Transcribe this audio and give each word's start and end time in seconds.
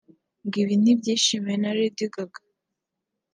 ngo 0.45 0.55
ibi 0.63 0.75
ntibyishimiwe 0.81 1.55
na 1.61 1.71
Lady 1.77 2.05
Gaga 2.13 2.41